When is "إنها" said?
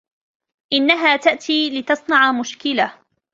0.73-1.15